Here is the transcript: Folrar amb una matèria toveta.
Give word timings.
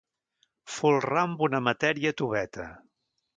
Folrar 0.75 1.19
amb 1.25 1.43
una 1.49 1.59
matèria 1.67 2.15
toveta. 2.23 2.67